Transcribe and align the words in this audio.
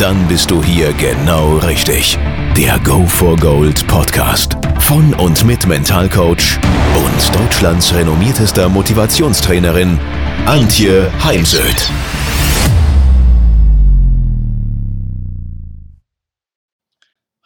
Dann 0.00 0.26
bist 0.28 0.50
du 0.50 0.64
hier 0.64 0.94
genau 0.94 1.58
richtig. 1.58 2.16
Der 2.56 2.78
Go 2.78 3.04
for 3.04 3.36
Gold 3.36 3.86
Podcast 3.86 4.54
von 4.78 5.12
und 5.12 5.44
mit 5.44 5.66
Mentalcoach 5.66 6.58
und 6.96 7.38
Deutschlands 7.38 7.92
renommiertester 7.92 8.70
Motivationstrainerin 8.70 9.98
Antje 10.46 11.12
Heimsöth. 11.22 11.90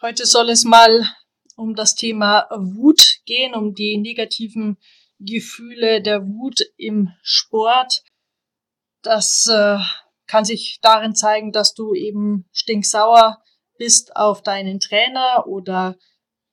Heute 0.01 0.25
soll 0.25 0.49
es 0.49 0.63
mal 0.63 1.09
um 1.57 1.75
das 1.75 1.95
Thema 1.95 2.47
Wut 2.51 3.17
gehen, 3.25 3.53
um 3.53 3.73
die 3.73 3.97
negativen 3.97 4.77
Gefühle 5.19 6.01
der 6.01 6.25
Wut 6.25 6.61
im 6.77 7.11
Sport. 7.21 8.01
Das 9.01 9.45
äh, 9.47 9.77
kann 10.27 10.45
sich 10.45 10.79
darin 10.81 11.15
zeigen, 11.15 11.51
dass 11.51 11.73
du 11.73 11.93
eben 11.93 12.49
stinksauer 12.51 13.41
bist 13.77 14.15
auf 14.15 14.41
deinen 14.41 14.79
Trainer 14.79 15.45
oder 15.47 15.95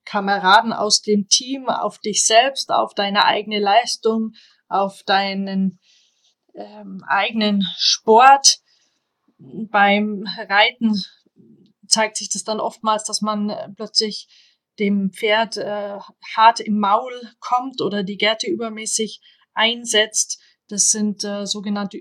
Kameraden 0.05 0.73
aus 0.73 1.01
dem 1.01 1.29
Team, 1.29 1.69
auf 1.69 1.99
dich 1.99 2.25
selbst, 2.25 2.71
auf 2.71 2.95
deine 2.95 3.25
eigene 3.25 3.61
Leistung, 3.61 4.33
auf 4.69 5.03
deinen 5.05 5.79
ähm, 6.55 7.03
eigenen 7.07 7.67
Sport. 7.79 8.59
Beim 9.39 10.27
Reiten 10.49 11.01
zeigt 11.87 12.17
sich 12.17 12.31
das 12.31 12.45
dann 12.45 12.61
oftmals, 12.61 13.05
dass 13.05 13.21
man 13.21 13.51
äh, 13.51 13.69
plötzlich 13.77 14.29
dem 14.79 15.13
Pferd 15.13 15.57
äh, 15.59 15.99
hart 16.35 16.61
im 16.61 16.79
Maul 16.79 17.13
kommt 17.39 17.81
oder 17.81 18.03
die 18.03 18.17
Gerte 18.17 18.49
übermäßig 18.49 19.21
einsetzt. 19.53 20.41
Das 20.69 20.89
sind 20.89 21.25
äh, 21.25 21.47
sogenannte 21.47 21.99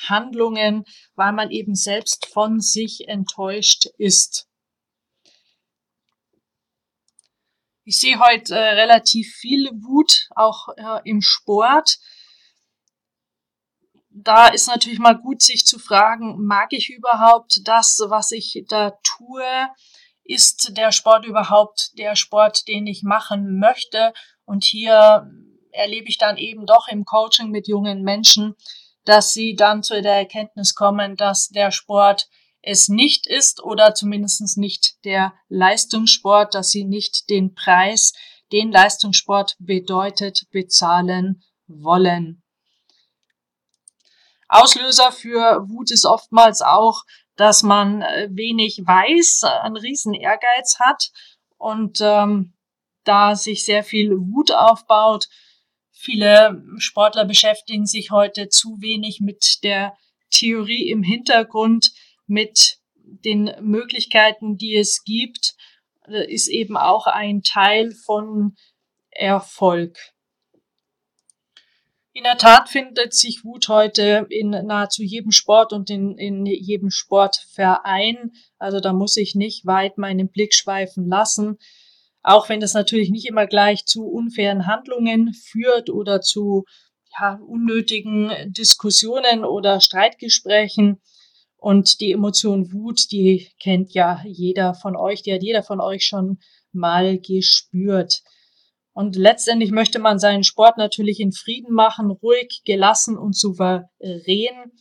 Übersprunghandlungen, 0.00 0.84
weil 1.14 1.32
man 1.32 1.50
eben 1.50 1.74
selbst 1.74 2.26
von 2.26 2.60
sich 2.60 3.08
enttäuscht 3.08 3.86
ist. 3.98 4.46
Ich 7.84 7.98
sehe 7.98 8.20
heute 8.20 8.54
äh, 8.54 8.74
relativ 8.74 9.34
viel 9.34 9.70
Wut, 9.82 10.28
auch 10.36 10.68
äh, 10.76 11.00
im 11.04 11.20
Sport. 11.20 11.98
Da 14.10 14.48
ist 14.48 14.68
natürlich 14.68 14.98
mal 14.98 15.18
gut, 15.18 15.40
sich 15.42 15.64
zu 15.64 15.78
fragen, 15.78 16.44
mag 16.44 16.72
ich 16.72 16.90
überhaupt 16.90 17.60
das, 17.64 18.00
was 18.08 18.32
ich 18.32 18.64
da 18.68 18.92
tue? 19.02 19.68
Ist 20.22 20.76
der 20.76 20.92
Sport 20.92 21.24
überhaupt 21.24 21.98
der 21.98 22.14
Sport, 22.16 22.68
den 22.68 22.86
ich 22.86 23.02
machen 23.02 23.58
möchte? 23.58 24.12
Und 24.44 24.64
hier 24.64 25.28
erlebe 25.72 26.08
ich 26.08 26.18
dann 26.18 26.36
eben 26.36 26.66
doch 26.66 26.88
im 26.88 27.04
Coaching 27.04 27.50
mit 27.50 27.66
jungen 27.66 28.02
Menschen, 28.02 28.54
dass 29.04 29.32
sie 29.32 29.54
dann 29.54 29.82
zu 29.82 30.00
der 30.02 30.14
Erkenntnis 30.14 30.74
kommen, 30.74 31.16
dass 31.16 31.48
der 31.48 31.70
Sport 31.70 32.28
es 32.62 32.88
nicht 32.88 33.26
ist 33.26 33.62
oder 33.62 33.94
zumindest 33.94 34.58
nicht 34.58 35.04
der 35.04 35.32
Leistungssport, 35.48 36.54
dass 36.54 36.70
sie 36.70 36.84
nicht 36.84 37.30
den 37.30 37.54
Preis, 37.54 38.12
den 38.52 38.70
Leistungssport 38.70 39.56
bedeutet, 39.58 40.46
bezahlen 40.50 41.42
wollen. 41.66 42.42
Auslöser 44.48 45.12
für 45.12 45.68
Wut 45.68 45.92
ist 45.92 46.04
oftmals 46.04 46.60
auch, 46.60 47.04
dass 47.36 47.62
man 47.62 48.02
äh, 48.02 48.28
wenig 48.32 48.82
weiß, 48.84 49.44
einen 49.44 49.76
riesen 49.76 50.12
Ehrgeiz 50.12 50.80
hat 50.80 51.10
und 51.56 52.00
ähm, 52.02 52.52
da 53.04 53.36
sich 53.36 53.64
sehr 53.64 53.84
viel 53.84 54.10
Wut 54.18 54.52
aufbaut. 54.52 55.28
Viele 56.02 56.64
Sportler 56.78 57.26
beschäftigen 57.26 57.84
sich 57.84 58.10
heute 58.10 58.48
zu 58.48 58.80
wenig 58.80 59.20
mit 59.20 59.62
der 59.62 59.98
Theorie 60.30 60.88
im 60.88 61.02
Hintergrund, 61.02 61.92
mit 62.26 62.78
den 62.94 63.54
Möglichkeiten, 63.60 64.56
die 64.56 64.78
es 64.78 65.04
gibt, 65.04 65.56
ist 66.06 66.48
eben 66.48 66.78
auch 66.78 67.06
ein 67.06 67.42
Teil 67.42 67.92
von 68.06 68.56
Erfolg. 69.10 69.98
In 72.14 72.22
der 72.22 72.38
Tat 72.38 72.70
findet 72.70 73.12
sich 73.12 73.44
Wut 73.44 73.68
heute 73.68 74.26
in 74.30 74.52
nahezu 74.52 75.02
jedem 75.02 75.32
Sport 75.32 75.74
und 75.74 75.90
in, 75.90 76.16
in 76.16 76.46
jedem 76.46 76.90
Sportverein. 76.90 78.32
Also 78.58 78.80
da 78.80 78.94
muss 78.94 79.18
ich 79.18 79.34
nicht 79.34 79.66
weit 79.66 79.98
meinen 79.98 80.30
Blick 80.30 80.54
schweifen 80.54 81.08
lassen. 81.08 81.58
Auch 82.22 82.48
wenn 82.48 82.60
das 82.60 82.74
natürlich 82.74 83.10
nicht 83.10 83.26
immer 83.26 83.46
gleich 83.46 83.86
zu 83.86 84.06
unfairen 84.06 84.66
Handlungen 84.66 85.32
führt 85.32 85.90
oder 85.90 86.20
zu 86.20 86.64
ja, 87.18 87.40
unnötigen 87.46 88.30
Diskussionen 88.52 89.44
oder 89.44 89.80
Streitgesprächen. 89.80 91.00
Und 91.56 92.00
die 92.00 92.12
Emotion 92.12 92.72
Wut, 92.72 93.10
die 93.10 93.48
kennt 93.60 93.92
ja 93.92 94.22
jeder 94.24 94.74
von 94.74 94.96
euch, 94.96 95.22
die 95.22 95.34
hat 95.34 95.42
jeder 95.42 95.62
von 95.62 95.80
euch 95.80 96.04
schon 96.04 96.38
mal 96.72 97.18
gespürt. 97.18 98.22
Und 98.92 99.16
letztendlich 99.16 99.70
möchte 99.70 99.98
man 99.98 100.18
seinen 100.18 100.44
Sport 100.44 100.76
natürlich 100.76 101.20
in 101.20 101.32
Frieden 101.32 101.72
machen, 101.72 102.10
ruhig, 102.10 102.62
gelassen 102.64 103.16
und 103.16 103.36
souverän. 103.36 104.72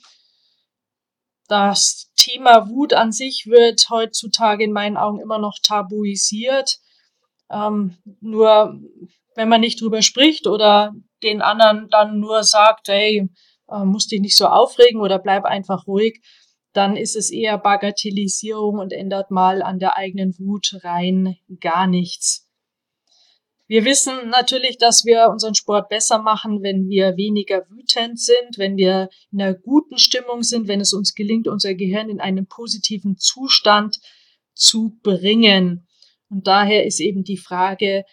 Das 1.47 2.11
Thema 2.15 2.69
Wut 2.69 2.93
an 2.93 3.11
sich 3.11 3.47
wird 3.47 3.89
heutzutage 3.89 4.63
in 4.63 4.71
meinen 4.71 4.97
Augen 4.97 5.19
immer 5.19 5.39
noch 5.39 5.57
tabuisiert. 5.61 6.79
Ähm, 7.51 7.97
nur 8.21 8.79
wenn 9.35 9.49
man 9.49 9.61
nicht 9.61 9.81
drüber 9.81 10.01
spricht 10.01 10.47
oder 10.47 10.93
den 11.23 11.41
anderen 11.41 11.89
dann 11.89 12.19
nur 12.19 12.43
sagt, 12.43 12.87
hey, 12.87 13.29
äh, 13.69 13.83
musst 13.83 14.11
dich 14.11 14.21
nicht 14.21 14.37
so 14.37 14.47
aufregen 14.47 15.01
oder 15.01 15.19
bleib 15.19 15.45
einfach 15.45 15.87
ruhig, 15.87 16.21
dann 16.73 16.95
ist 16.95 17.15
es 17.15 17.31
eher 17.31 17.57
Bagatellisierung 17.57 18.77
und 18.77 18.93
ändert 18.93 19.31
mal 19.31 19.61
an 19.61 19.79
der 19.79 19.97
eigenen 19.97 20.37
Wut 20.37 20.79
rein 20.83 21.37
gar 21.59 21.87
nichts. 21.87 22.49
Wir 23.67 23.85
wissen 23.85 24.29
natürlich, 24.29 24.79
dass 24.79 25.05
wir 25.05 25.29
unseren 25.29 25.53
Sport 25.53 25.89
besser 25.89 26.17
machen, 26.17 26.63
wenn 26.63 26.89
wir 26.89 27.17
weniger 27.17 27.69
wütend 27.69 28.19
sind, 28.19 28.57
wenn 28.57 28.77
wir 28.77 29.09
in 29.31 29.41
einer 29.41 29.53
guten 29.53 29.99
Stimmung 29.99 30.41
sind, 30.41 30.67
wenn 30.67 30.81
es 30.81 30.91
uns 30.91 31.13
gelingt, 31.13 31.47
unser 31.47 31.75
Gehirn 31.75 32.09
in 32.09 32.19
einen 32.19 32.47
positiven 32.47 33.17
Zustand 33.17 33.99
zu 34.55 34.97
bringen. 35.03 35.87
Und 36.29 36.47
daher 36.47 36.85
ist 36.85 36.99
eben 36.99 37.23
die 37.23 37.37
Frage, 37.37 38.05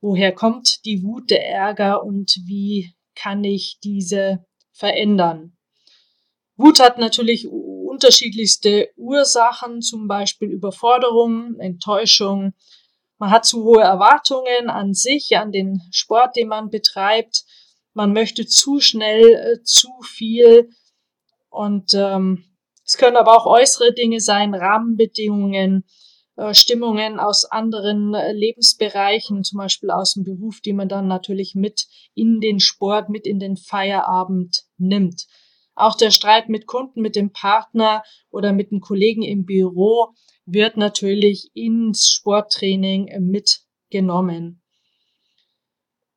woher 0.00 0.32
kommt 0.32 0.84
die 0.84 1.02
Wut, 1.02 1.30
der 1.30 1.48
Ärger 1.48 2.04
und 2.04 2.36
wie 2.46 2.94
kann 3.14 3.42
ich 3.42 3.78
diese 3.82 4.44
verändern? 4.72 5.56
Wut 6.56 6.78
hat 6.78 6.98
natürlich 6.98 7.48
unterschiedlichste 7.48 8.90
Ursachen, 8.96 9.82
zum 9.82 10.06
Beispiel 10.06 10.50
Überforderung, 10.50 11.58
Enttäuschung. 11.58 12.54
Man 13.18 13.30
hat 13.30 13.44
zu 13.44 13.64
hohe 13.64 13.82
Erwartungen 13.82 14.68
an 14.68 14.94
sich, 14.94 15.36
an 15.36 15.52
den 15.52 15.80
Sport, 15.90 16.36
den 16.36 16.48
man 16.48 16.70
betreibt. 16.70 17.44
Man 17.92 18.12
möchte 18.12 18.46
zu 18.46 18.80
schnell 18.80 19.34
äh, 19.34 19.62
zu 19.62 19.88
viel. 20.02 20.70
Und 21.48 21.94
ähm, 21.94 22.44
es 22.84 22.98
können 22.98 23.16
aber 23.16 23.36
auch 23.36 23.46
äußere 23.46 23.92
Dinge 23.94 24.20
sein, 24.20 24.54
Rahmenbedingungen, 24.54 25.84
Stimmungen 26.52 27.20
aus 27.20 27.44
anderen 27.44 28.14
äh, 28.14 28.32
Lebensbereichen, 28.32 29.44
zum 29.44 29.58
Beispiel 29.58 29.90
aus 29.90 30.14
dem 30.14 30.24
Beruf, 30.24 30.60
die 30.60 30.72
man 30.72 30.88
dann 30.88 31.06
natürlich 31.06 31.54
mit 31.54 31.86
in 32.14 32.40
den 32.40 32.58
Sport, 32.58 33.08
mit 33.08 33.26
in 33.26 33.38
den 33.38 33.56
Feierabend 33.56 34.64
nimmt. 34.76 35.26
Auch 35.76 35.96
der 35.96 36.10
Streit 36.10 36.48
mit 36.48 36.66
Kunden, 36.66 37.00
mit 37.00 37.16
dem 37.16 37.32
Partner 37.32 38.02
oder 38.30 38.52
mit 38.52 38.70
den 38.70 38.80
Kollegen 38.80 39.22
im 39.22 39.44
Büro 39.44 40.14
wird 40.46 40.76
natürlich 40.76 41.50
ins 41.54 42.10
Sporttraining 42.10 43.10
mitgenommen. 43.20 44.60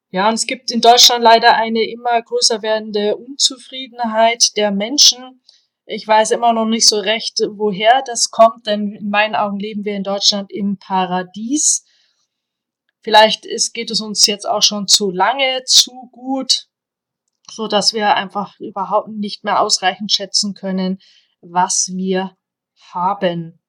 Ja, 0.10 0.30
und 0.30 0.36
es 0.36 0.48
gibt 0.48 0.72
in 0.72 0.82
Deutschland 0.82 1.24
leider 1.24 1.56
eine 1.56 1.84
immer 1.84 2.22
größer 2.22 2.62
werdende 2.62 3.18
Unzufriedenheit 3.18 4.56
der 4.56 4.72
Menschen. 4.72 5.42
Ich 5.88 6.08
weiß 6.08 6.32
immer 6.32 6.54
noch 6.54 6.66
nicht 6.66 6.88
so 6.88 7.00
recht, 7.00 7.40
woher 7.50 8.04
das 8.06 8.30
kommt, 8.30 8.68
denn 8.68 8.94
in 8.94 9.10
meinen 9.10 9.36
Augen 9.36 9.58
leben 9.58 9.84
wir 9.86 9.96
in 9.96 10.04
Deutschland 10.04 10.52
im 10.52 10.78
Paradies. 10.78 11.84
Vielleicht 13.02 13.46
ist, 13.46 13.74
geht 13.74 13.90
es 13.90 14.02
uns 14.02 14.26
jetzt 14.26 14.48
auch 14.48 14.62
schon 14.62 14.88
zu 14.88 15.10
lange, 15.10 15.64
zu 15.66 16.10
gut 16.12 16.68
so 17.52 17.68
dass 17.68 17.94
wir 17.94 18.16
einfach 18.16 18.60
überhaupt 18.60 19.10
nicht 19.10 19.44
mehr 19.44 19.62
ausreichend 19.62 20.12
schätzen 20.12 20.54
können, 20.54 21.00
was 21.42 21.92
wir 21.94 22.36
haben. 22.92 23.60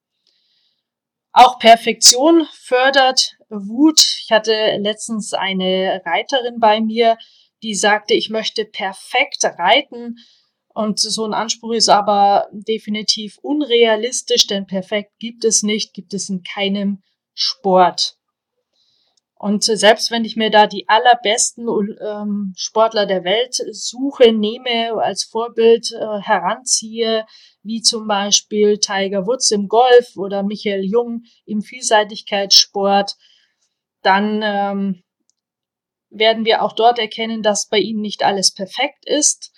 Auch 1.31 1.59
Perfektion 1.59 2.47
fördert 2.51 3.37
Wut. 3.49 3.99
Ich 4.23 4.31
hatte 4.31 4.77
letztens 4.79 5.33
eine 5.33 6.01
Reiterin 6.05 6.59
bei 6.59 6.81
mir, 6.81 7.17
die 7.61 7.75
sagte, 7.75 8.13
ich 8.13 8.29
möchte 8.29 8.65
perfekt 8.65 9.43
reiten. 9.43 10.17
Und 10.73 10.99
so 10.99 11.25
ein 11.25 11.33
Anspruch 11.33 11.73
ist 11.73 11.89
aber 11.89 12.47
definitiv 12.51 13.37
unrealistisch, 13.41 14.47
denn 14.47 14.67
perfekt 14.67 15.11
gibt 15.19 15.43
es 15.43 15.63
nicht, 15.63 15.93
gibt 15.93 16.13
es 16.13 16.29
in 16.29 16.43
keinem 16.43 17.01
Sport. 17.33 18.19
Und 19.41 19.63
selbst 19.63 20.11
wenn 20.11 20.25
ich 20.25 20.35
mir 20.35 20.49
da 20.49 20.67
die 20.67 20.89
allerbesten 20.89 21.65
ähm, 22.01 22.53
Sportler 22.57 23.05
der 23.05 23.23
Welt 23.23 23.55
suche, 23.71 24.33
nehme, 24.33 25.01
als 25.01 25.23
Vorbild 25.23 25.93
äh, 25.93 26.19
heranziehe, 26.19 27.25
wie 27.63 27.81
zum 27.81 28.05
Beispiel 28.05 28.79
Tiger 28.79 29.25
Woods 29.25 29.51
im 29.51 29.69
Golf 29.69 30.17
oder 30.17 30.43
Michael 30.43 30.83
Jung 30.83 31.23
im 31.45 31.61
Vielseitigkeitssport, 31.61 33.15
dann 34.01 34.41
ähm, 34.43 35.03
werden 36.09 36.43
wir 36.43 36.61
auch 36.61 36.73
dort 36.73 36.99
erkennen, 36.99 37.41
dass 37.41 37.69
bei 37.69 37.77
ihnen 37.77 38.01
nicht 38.01 38.23
alles 38.23 38.53
perfekt 38.53 39.05
ist. 39.05 39.53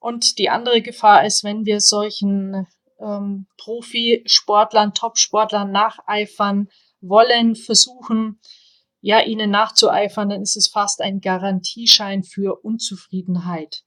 Und 0.00 0.38
die 0.38 0.48
andere 0.48 0.82
Gefahr 0.82 1.24
ist, 1.24 1.44
wenn 1.44 1.66
wir 1.66 1.80
solchen 1.80 2.66
ähm, 2.98 3.46
Profisportlern, 3.58 4.94
Top-Sportlern 4.94 5.70
nacheifern 5.70 6.68
wollen, 7.00 7.54
versuchen, 7.54 8.40
ja, 9.02 9.20
ihnen 9.20 9.50
nachzueifern, 9.50 10.30
dann 10.30 10.42
ist 10.42 10.56
es 10.56 10.68
fast 10.68 11.00
ein 11.00 11.20
Garantieschein 11.20 12.22
für 12.22 12.62
Unzufriedenheit. 12.64 13.82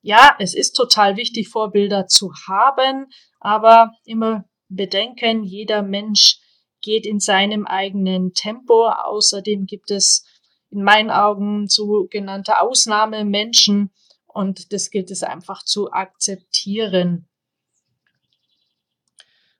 Ja, 0.00 0.36
es 0.38 0.54
ist 0.54 0.72
total 0.72 1.16
wichtig, 1.16 1.48
Vorbilder 1.48 2.06
zu 2.06 2.32
haben, 2.46 3.06
aber 3.40 3.92
immer 4.04 4.44
bedenken, 4.68 5.44
jeder 5.44 5.82
Mensch 5.82 6.38
geht 6.80 7.06
in 7.06 7.20
seinem 7.20 7.66
eigenen 7.66 8.32
Tempo. 8.32 8.88
Außerdem 8.88 9.66
gibt 9.66 9.90
es 9.90 10.24
in 10.70 10.82
meinen 10.82 11.10
Augen 11.10 11.68
sogenannte 11.68 12.60
Ausnahmemenschen 12.60 13.90
und 14.28 14.72
das 14.72 14.90
gilt 14.90 15.10
es 15.10 15.22
einfach 15.22 15.64
zu 15.64 15.90
akzeptieren. 15.90 17.28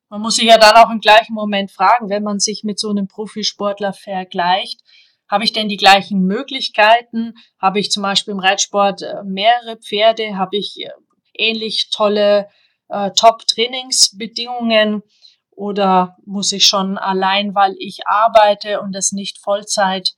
Man 0.08 0.22
muss 0.22 0.36
sich 0.36 0.46
ja 0.46 0.56
dann 0.56 0.76
auch 0.76 0.90
im 0.90 1.00
gleichen 1.00 1.34
Moment 1.34 1.70
fragen, 1.70 2.08
wenn 2.08 2.22
man 2.22 2.38
sich 2.38 2.64
mit 2.64 2.78
so 2.78 2.88
einem 2.88 3.08
Profisportler 3.08 3.92
vergleicht, 3.92 4.80
habe 5.28 5.44
ich 5.44 5.52
denn 5.52 5.68
die 5.68 5.76
gleichen 5.76 6.22
Möglichkeiten? 6.22 7.34
Habe 7.58 7.80
ich 7.80 7.90
zum 7.90 8.02
Beispiel 8.02 8.32
im 8.32 8.40
Reitsport 8.40 9.02
äh, 9.02 9.22
mehrere 9.24 9.76
Pferde? 9.76 10.36
Habe 10.36 10.56
ich 10.56 10.80
äh, 10.80 10.90
ähnlich 11.34 11.90
tolle 11.90 12.48
äh, 12.88 13.10
Top-Trainingsbedingungen? 13.10 15.02
Oder 15.50 16.16
muss 16.24 16.52
ich 16.52 16.66
schon 16.66 16.96
allein, 16.96 17.54
weil 17.54 17.74
ich 17.78 18.06
arbeite 18.06 18.80
und 18.80 18.94
es 18.94 19.12
nicht 19.12 19.38
Vollzeit 19.38 20.14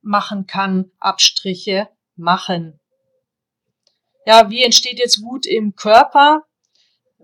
machen 0.00 0.46
kann, 0.46 0.90
Abstriche 0.98 1.88
machen? 2.16 2.80
Ja, 4.26 4.50
wie 4.50 4.62
entsteht 4.62 4.98
jetzt 4.98 5.22
Wut 5.22 5.46
im 5.46 5.74
Körper? 5.76 6.44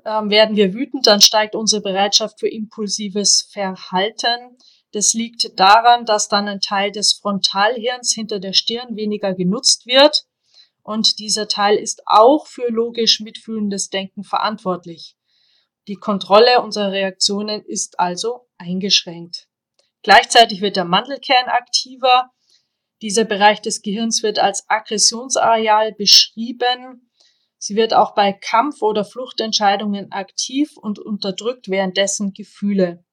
Ähm, 0.05 0.31
werden 0.31 0.57
wir 0.57 0.75
wütend, 0.75 1.07
dann 1.07 1.21
steigt 1.21 1.55
unsere 1.55 1.83
Bereitschaft 1.83 2.41
für 2.41 2.49
impulsives 2.49 3.49
Verhalten. 3.53 4.57
Das 4.93 5.15
liegt 5.15 5.59
daran, 5.59 6.05
dass 6.05 6.29
dann 6.29 6.49
ein 6.49 6.61
Teil 6.61 6.91
des 6.91 7.13
Frontalhirns 7.13 8.13
hinter 8.15 8.41
der 8.41 8.53
Stirn 8.53 8.97
weniger 8.97 9.35
genutzt 9.35 9.87
wird. 9.87 10.27
Und 10.83 11.19
dieser 11.19 11.47
Teil 11.47 11.77
ist 11.77 12.03
auch 12.07 12.47
für 12.47 12.69
logisch 12.71 13.21
mitfühlendes 13.21 13.91
Denken 13.91 14.25
verantwortlich. 14.25 15.17
Die 15.87 15.97
Kontrolle 15.97 16.63
unserer 16.63 16.93
Reaktionen 16.93 17.63
ist 17.65 18.01
also 18.01 18.49
eingeschränkt. 18.59 19.49
Gleichzeitig 20.03 20.61
wird 20.61 20.77
der 20.77 20.85
Mandelkern 20.85 21.47
aktiver. 21.47 22.31
Dieser 23.03 23.25
Bereich 23.25 23.63
des 23.63 23.83
Gehirns 23.83 24.23
wird 24.23 24.39
als 24.39 24.69
Aggressionsareal 24.69 25.93
beschrieben. 25.93 27.11
Sie 27.59 27.77
wird 27.77 27.95
auch 27.95 28.15
bei 28.15 28.33
Kampf- 28.33 28.83
oder 28.83 29.05
Fluchtentscheidungen 29.05 30.13
aktiv 30.13 30.77
und 30.77 30.99
unterdrückt 30.99 31.69
währenddessen 31.69 32.33
Gefühle. 32.33 33.05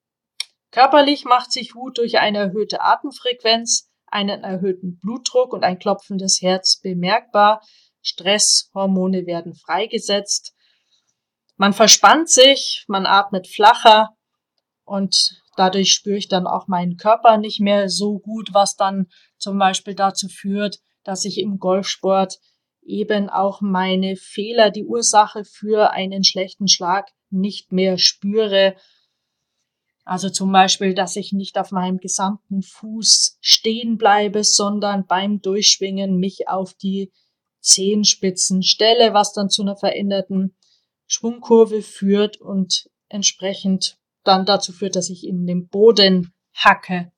Körperlich 0.71 1.23
macht 1.25 1.51
sich 1.51 1.75
Wut 1.75 1.97
durch 1.97 2.19
eine 2.19 2.39
erhöhte 2.39 2.81
Atemfrequenz, 2.81 3.89
einen 4.05 4.43
erhöhten 4.43 4.99
Blutdruck 4.99 5.53
und 5.53 5.63
ein 5.63 5.79
klopfendes 5.79 6.41
Herz 6.41 6.79
bemerkbar. 6.81 7.61
Stresshormone 8.01 9.25
werden 9.25 9.53
freigesetzt. 9.53 10.53
Man 11.55 11.73
verspannt 11.73 12.29
sich, 12.29 12.85
man 12.87 13.05
atmet 13.05 13.47
flacher 13.47 14.09
und 14.85 15.41
dadurch 15.57 15.93
spüre 15.93 16.17
ich 16.17 16.27
dann 16.27 16.47
auch 16.47 16.67
meinen 16.67 16.97
Körper 16.97 17.37
nicht 17.37 17.59
mehr 17.59 17.89
so 17.89 18.19
gut, 18.19 18.53
was 18.53 18.75
dann 18.75 19.07
zum 19.37 19.57
Beispiel 19.57 19.95
dazu 19.95 20.27
führt, 20.29 20.79
dass 21.03 21.25
ich 21.25 21.39
im 21.39 21.59
Golfsport 21.59 22.39
eben 22.83 23.29
auch 23.29 23.61
meine 23.61 24.15
Fehler, 24.15 24.71
die 24.71 24.85
Ursache 24.85 25.43
für 25.43 25.91
einen 25.91 26.23
schlechten 26.23 26.67
Schlag 26.67 27.09
nicht 27.29 27.71
mehr 27.71 27.97
spüre. 27.97 28.75
Also 30.05 30.29
zum 30.29 30.51
Beispiel, 30.53 30.93
dass 30.93 31.17
ich 31.17 31.33
nicht 31.33 31.57
auf 31.57 31.71
meinem 31.71 31.97
gesamten 31.97 32.61
Fuß 32.61 33.37
stehen 33.41 33.97
bleibe, 33.97 34.43
sondern 34.45 35.05
beim 35.05 35.41
Durchschwingen 35.41 36.17
mich 36.17 36.47
auf 36.47 36.73
die 36.75 37.11
Zehenspitzen 37.59 38.63
stelle, 38.63 39.13
was 39.13 39.33
dann 39.33 39.49
zu 39.49 39.63
einer 39.63 39.75
veränderten 39.75 40.55
Schwungkurve 41.07 41.81
führt 41.81 42.39
und 42.39 42.89
entsprechend 43.09 43.96
dann 44.27 44.45
dazu 44.45 44.71
führt, 44.71 44.95
dass 44.95 45.09
ich 45.09 45.25
in 45.25 45.45
den 45.47 45.67
Boden 45.67 46.33
hacke. 46.53 47.11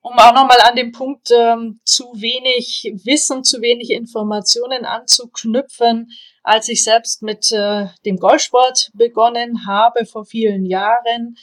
Um 0.00 0.18
auch 0.18 0.34
nochmal 0.34 0.58
an 0.62 0.76
dem 0.76 0.92
Punkt 0.92 1.30
ähm, 1.30 1.80
zu 1.84 2.04
wenig 2.16 2.92
Wissen, 3.04 3.42
zu 3.42 3.62
wenig 3.62 3.90
Informationen 3.90 4.84
anzuknüpfen, 4.84 6.10
als 6.42 6.68
ich 6.68 6.84
selbst 6.84 7.22
mit 7.22 7.50
äh, 7.52 7.86
dem 8.04 8.18
Golfsport 8.18 8.90
begonnen 8.92 9.66
habe 9.66 10.04
vor 10.04 10.26
vielen 10.26 10.66
Jahren, 10.66 11.36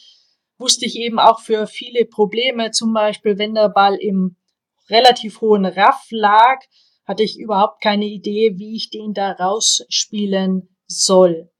wusste 0.59 0.85
ich 0.85 0.95
eben 0.95 1.17
auch 1.17 1.39
für 1.39 1.65
viele 1.65 2.05
Probleme, 2.05 2.69
zum 2.69 2.93
Beispiel 2.93 3.39
wenn 3.39 3.55
der 3.55 3.69
Ball 3.69 3.95
im 3.95 4.37
relativ 4.89 5.41
hohen 5.41 5.65
Raff 5.65 6.05
lag, 6.11 6.59
hatte 7.05 7.23
ich 7.23 7.39
überhaupt 7.39 7.81
keine 7.81 8.05
Idee, 8.05 8.53
wie 8.57 8.75
ich 8.75 8.89
den 8.89 9.13
da 9.13 9.31
rausspielen 9.31 10.69
soll. 10.85 11.50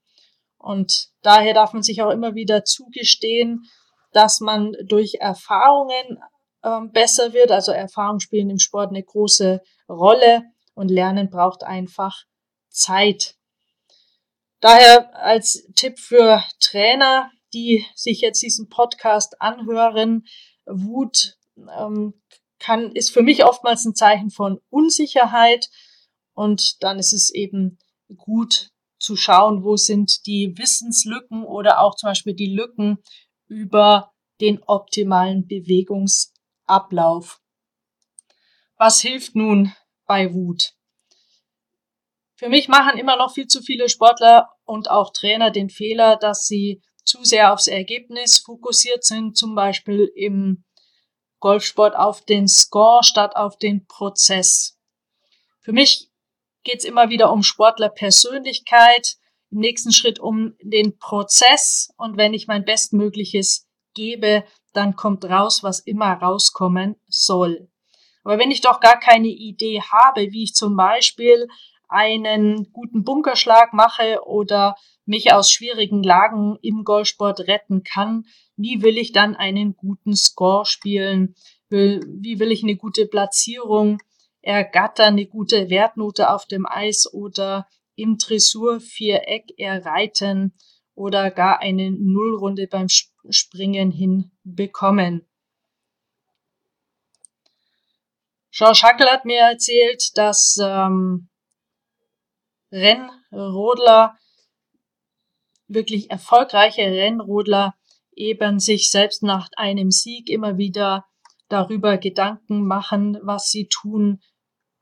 Und 0.62 1.08
daher 1.22 1.54
darf 1.54 1.72
man 1.72 1.82
sich 1.82 2.02
auch 2.02 2.10
immer 2.10 2.34
wieder 2.34 2.64
zugestehen, 2.64 3.64
dass 4.12 4.40
man 4.40 4.72
durch 4.84 5.14
Erfahrungen 5.20 6.20
ähm, 6.64 6.92
besser 6.92 7.32
wird. 7.32 7.50
Also 7.50 7.72
Erfahrung 7.72 8.20
spielen 8.20 8.50
im 8.50 8.58
Sport 8.58 8.90
eine 8.90 9.02
große 9.02 9.60
Rolle 9.88 10.44
und 10.74 10.88
Lernen 10.88 11.30
braucht 11.30 11.64
einfach 11.64 12.24
Zeit. 12.70 13.34
Daher 14.60 15.14
als 15.16 15.66
Tipp 15.74 15.98
für 15.98 16.42
Trainer, 16.60 17.30
die 17.52 17.84
sich 17.96 18.20
jetzt 18.20 18.42
diesen 18.42 18.68
Podcast 18.68 19.40
anhören, 19.40 20.24
Wut 20.66 21.36
ähm, 21.76 22.14
kann, 22.60 22.92
ist 22.92 23.10
für 23.10 23.22
mich 23.22 23.44
oftmals 23.44 23.84
ein 23.84 23.96
Zeichen 23.96 24.30
von 24.30 24.60
Unsicherheit 24.70 25.68
und 26.34 26.82
dann 26.82 27.00
ist 27.00 27.12
es 27.12 27.30
eben 27.30 27.78
gut 28.16 28.71
zu 29.02 29.16
schauen, 29.16 29.64
wo 29.64 29.76
sind 29.76 30.26
die 30.26 30.54
Wissenslücken 30.56 31.44
oder 31.44 31.80
auch 31.80 31.96
zum 31.96 32.10
Beispiel 32.10 32.34
die 32.34 32.54
Lücken 32.54 32.98
über 33.48 34.12
den 34.40 34.62
optimalen 34.64 35.46
Bewegungs 35.46 36.32
Ablauf. 36.66 37.40
Was 38.76 39.00
hilft 39.00 39.34
nun 39.34 39.72
bei 40.06 40.32
Wut? 40.32 40.74
Für 42.36 42.48
mich 42.48 42.68
machen 42.68 42.98
immer 42.98 43.16
noch 43.16 43.34
viel 43.34 43.46
zu 43.46 43.60
viele 43.60 43.88
Sportler 43.88 44.50
und 44.64 44.90
auch 44.90 45.12
Trainer 45.12 45.50
den 45.50 45.68
Fehler, 45.68 46.16
dass 46.16 46.46
sie 46.46 46.82
zu 47.04 47.24
sehr 47.24 47.52
aufs 47.52 47.66
Ergebnis 47.66 48.38
fokussiert 48.38 49.04
sind, 49.04 49.36
zum 49.36 49.54
Beispiel 49.54 50.10
im 50.14 50.64
Golfsport 51.40 51.96
auf 51.96 52.24
den 52.24 52.46
Score 52.46 53.02
statt 53.02 53.34
auf 53.36 53.58
den 53.58 53.86
Prozess. 53.86 54.78
Für 55.60 55.72
mich 55.72 56.11
geht 56.64 56.80
es 56.80 56.84
immer 56.84 57.10
wieder 57.10 57.32
um 57.32 57.42
Sportlerpersönlichkeit, 57.42 59.16
im 59.50 59.58
nächsten 59.58 59.92
Schritt 59.92 60.18
um 60.18 60.54
den 60.62 60.98
Prozess 60.98 61.92
und 61.96 62.16
wenn 62.16 62.34
ich 62.34 62.46
mein 62.46 62.64
Bestmögliches 62.64 63.68
gebe, 63.94 64.44
dann 64.72 64.96
kommt 64.96 65.24
raus, 65.24 65.62
was 65.62 65.80
immer 65.80 66.14
rauskommen 66.14 66.96
soll. 67.08 67.68
Aber 68.24 68.38
wenn 68.38 68.50
ich 68.50 68.60
doch 68.60 68.80
gar 68.80 68.98
keine 68.98 69.28
Idee 69.28 69.82
habe, 69.82 70.32
wie 70.32 70.44
ich 70.44 70.54
zum 70.54 70.76
Beispiel 70.76 71.48
einen 71.88 72.72
guten 72.72 73.04
Bunkerschlag 73.04 73.74
mache 73.74 74.20
oder 74.24 74.76
mich 75.04 75.32
aus 75.32 75.50
schwierigen 75.50 76.02
Lagen 76.02 76.56
im 76.62 76.84
Golfsport 76.84 77.40
retten 77.40 77.82
kann, 77.82 78.24
wie 78.56 78.82
will 78.82 78.96
ich 78.96 79.12
dann 79.12 79.36
einen 79.36 79.76
guten 79.76 80.16
Score 80.16 80.64
spielen? 80.64 81.34
Wie 81.68 82.38
will 82.38 82.52
ich 82.52 82.62
eine 82.62 82.76
gute 82.76 83.06
Platzierung 83.06 83.98
ergattern, 84.42 85.14
eine 85.14 85.26
gute 85.26 85.70
Wertnote 85.70 86.30
auf 86.30 86.46
dem 86.46 86.66
Eis 86.66 87.10
oder 87.12 87.68
im 87.94 88.18
Dressurviereck 88.18 89.58
erreiten 89.58 90.54
oder 90.94 91.30
gar 91.30 91.60
eine 91.60 91.90
Nullrunde 91.90 92.66
beim 92.66 92.88
Springen 92.88 93.90
hinbekommen. 93.90 95.26
George 98.50 98.80
Hackel 98.82 99.08
hat 99.08 99.24
mir 99.24 99.40
erzählt, 99.40 100.10
dass 100.16 100.58
ähm, 100.62 101.30
Rennrodler, 102.70 104.18
wirklich 105.68 106.10
erfolgreiche 106.10 106.82
Rennrodler, 106.82 107.74
eben 108.14 108.58
sich 108.58 108.90
selbst 108.90 109.22
nach 109.22 109.48
einem 109.56 109.90
Sieg 109.90 110.28
immer 110.28 110.58
wieder 110.58 111.06
darüber 111.48 111.96
Gedanken 111.96 112.66
machen, 112.66 113.18
was 113.22 113.50
sie 113.50 113.68
tun 113.68 114.20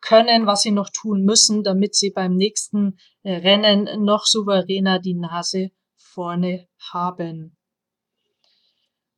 können, 0.01 0.47
was 0.47 0.63
sie 0.63 0.71
noch 0.71 0.91
tun 0.91 1.25
müssen, 1.25 1.63
damit 1.63 1.95
sie 1.95 2.11
beim 2.11 2.35
nächsten 2.35 2.99
Rennen 3.25 4.05
noch 4.05 4.25
souveräner 4.25 4.99
die 4.99 5.15
Nase 5.15 5.71
vorne 5.97 6.69
haben. 6.93 7.57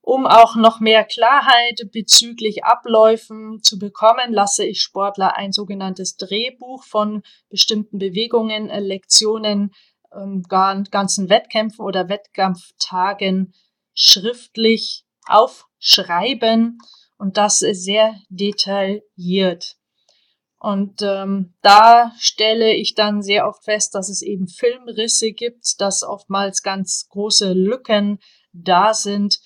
Um 0.04 0.26
auch 0.26 0.56
noch 0.56 0.80
mehr 0.80 1.04
Klarheit 1.04 1.80
bezüglich 1.92 2.64
Abläufen 2.64 3.62
zu 3.62 3.78
bekommen, 3.78 4.32
lasse 4.32 4.64
ich 4.64 4.80
Sportler 4.80 5.36
ein 5.36 5.52
sogenanntes 5.52 6.16
Drehbuch 6.16 6.82
von 6.82 7.22
bestimmten 7.48 7.98
Bewegungen, 7.98 8.66
Lektionen, 8.66 9.72
ähm, 10.12 10.42
ganzen 10.42 11.28
Wettkämpfen 11.28 11.84
oder 11.84 12.08
Wettkampftagen 12.08 13.54
schriftlich 13.94 15.04
aufschreiben 15.26 16.78
und 17.16 17.36
das 17.36 17.60
sehr 17.60 18.16
detailliert. 18.28 19.76
Und 20.62 21.02
ähm, 21.02 21.54
da 21.60 22.12
stelle 22.20 22.72
ich 22.76 22.94
dann 22.94 23.20
sehr 23.20 23.48
oft 23.48 23.64
fest, 23.64 23.96
dass 23.96 24.08
es 24.08 24.22
eben 24.22 24.46
Filmrisse 24.46 25.32
gibt, 25.32 25.80
dass 25.80 26.04
oftmals 26.04 26.62
ganz 26.62 27.08
große 27.08 27.52
Lücken 27.52 28.20
da 28.52 28.94
sind. 28.94 29.40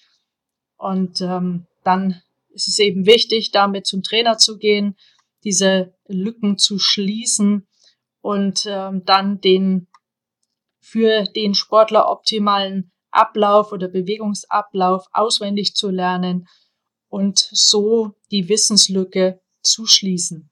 Und 0.76 1.22
ähm, 1.22 1.66
dann 1.84 2.20
ist 2.50 2.68
es 2.68 2.78
eben 2.80 3.06
wichtig, 3.06 3.50
damit 3.50 3.86
zum 3.86 4.02
Trainer 4.02 4.36
zu 4.36 4.58
gehen, 4.58 4.94
diese 5.42 5.94
Lücken 6.06 6.58
zu 6.58 6.78
schließen 6.78 7.66
und 8.20 8.66
ähm, 8.68 9.02
dann 9.06 9.40
den 9.40 9.88
für 10.80 11.24
den 11.24 11.54
Sportler 11.54 12.10
optimalen 12.10 12.92
Ablauf 13.10 13.72
oder 13.72 13.88
Bewegungsablauf 13.88 15.06
auswendig 15.14 15.76
zu 15.76 15.88
lernen 15.88 16.46
und 17.08 17.38
so 17.38 18.12
die 18.30 18.50
Wissenslücke 18.50 19.40
zu 19.62 19.86
schließen. 19.86 20.50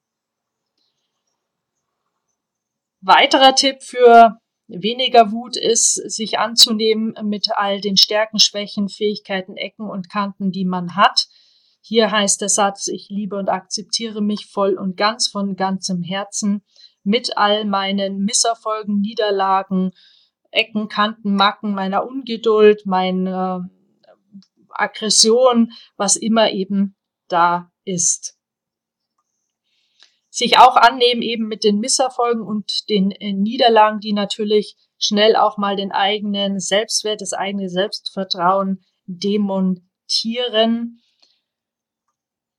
Weiterer 3.07 3.55
Tipp 3.55 3.83
für 3.83 4.39
weniger 4.67 5.31
Wut 5.31 5.59
ist, 5.59 5.95
sich 6.11 6.39
anzunehmen 6.39 7.15
mit 7.23 7.49
all 7.55 7.83
den 7.83 7.99
Stärken, 7.99 8.39
Schwächen, 8.39 8.89
Fähigkeiten, 8.89 9.59
Ecken 9.59 9.91
und 9.91 10.09
Kanten, 10.09 10.51
die 10.53 10.65
man 10.65 10.97
hat. 10.97 11.27
Hier 11.83 12.11
heißt 12.11 12.41
der 12.41 12.49
Satz, 12.49 12.89
ich 12.89 13.09
liebe 13.11 13.37
und 13.37 13.51
akzeptiere 13.51 14.23
mich 14.23 14.47
voll 14.47 14.79
und 14.79 14.97
ganz 14.97 15.29
von 15.29 15.55
ganzem 15.55 16.03
Herzen 16.03 16.65
mit 17.03 17.37
all 17.37 17.67
meinen 17.67 18.25
Misserfolgen, 18.25 19.01
Niederlagen, 19.01 19.91
Ecken, 20.51 20.89
Kanten, 20.89 21.35
Macken, 21.35 21.75
meiner 21.75 22.07
Ungeduld, 22.07 22.87
meiner 22.87 23.69
Aggression, 24.71 25.73
was 25.99 26.17
immer 26.17 26.53
eben 26.53 26.97
da 27.29 27.71
ist. 27.85 28.34
Sich 30.35 30.59
auch 30.59 30.75
annehmen 30.75 31.23
eben 31.23 31.47
mit 31.47 31.63
den 31.63 31.79
Misserfolgen 31.79 32.43
und 32.43 32.89
den 32.89 33.13
äh, 33.13 33.33
Niederlagen, 33.33 34.01
die 34.01 34.13
natürlich 34.13 34.75
schnell 34.99 35.37
auch 35.37 35.59
mal 35.59 35.77
den 35.77 35.93
eigenen 35.93 36.59
Selbstwert, 36.59 37.21
das 37.21 37.33
eigene 37.33 37.69
Selbstvertrauen 37.69 38.85
demontieren. 39.07 41.01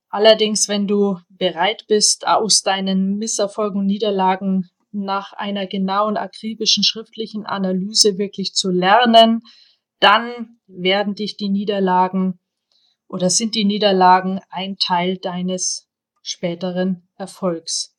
Allerdings, 0.08 0.70
wenn 0.70 0.86
du 0.86 1.18
bereit 1.28 1.84
bist, 1.86 2.26
aus 2.26 2.62
deinen 2.62 3.18
Misserfolgen 3.18 3.80
und 3.80 3.86
Niederlagen 3.86 4.70
nach 4.90 5.34
einer 5.34 5.66
genauen, 5.66 6.16
akribischen 6.16 6.82
schriftlichen 6.82 7.44
Analyse 7.44 8.16
wirklich 8.16 8.54
zu 8.54 8.70
lernen, 8.70 9.42
dann 10.00 10.60
werden 10.66 11.14
dich 11.14 11.36
die 11.36 11.50
Niederlagen 11.50 12.40
oder 13.06 13.28
sind 13.28 13.54
die 13.54 13.66
Niederlagen 13.66 14.40
ein 14.48 14.78
Teil 14.78 15.18
deines 15.18 15.85
späteren 16.26 17.08
Erfolgs. 17.16 17.96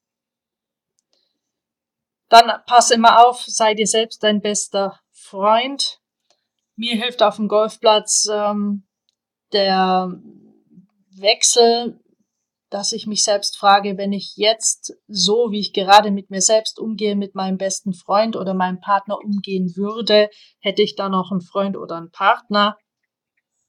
Dann 2.30 2.52
pass 2.66 2.92
immer 2.92 3.26
auf, 3.26 3.44
sei 3.46 3.74
dir 3.74 3.88
selbst 3.88 4.24
dein 4.24 4.42
bester 4.42 5.00
Freund. 5.12 6.00
Mir 6.76 6.96
hilft 6.96 7.24
auf 7.24 7.38
dem 7.38 7.48
Golfplatz 7.48 8.28
ähm, 8.30 8.86
der 9.54 10.12
Wechsel 11.12 12.00
dass 12.70 12.92
ich 12.92 13.08
mich 13.08 13.24
selbst 13.24 13.58
frage, 13.58 13.98
wenn 13.98 14.12
ich 14.12 14.36
jetzt 14.36 14.94
so, 15.08 15.52
wie 15.52 15.60
ich 15.60 15.74
gerade 15.74 16.12
mit 16.12 16.30
mir 16.30 16.42
selbst 16.42 16.80
umgehe, 16.80 17.16
mit 17.16 17.34
meinem 17.34 17.58
besten 17.58 17.94
Freund 17.94 18.36
oder 18.36 18.54
meinem 18.54 18.82
Partner 18.82 19.18
umgehen 19.18 19.76
würde, 19.76 20.30
hätte 20.60 20.82
ich 20.82 20.96
da 20.96 21.08
noch 21.10 21.32
einen 21.32 21.42
Freund 21.42 21.78
oder 21.78 21.96
einen 21.96 22.12
Partner? 22.12 22.78